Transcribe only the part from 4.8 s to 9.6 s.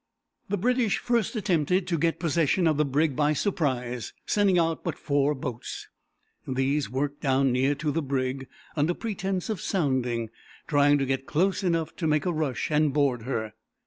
but four boats. These worked down near to the brig, under pretense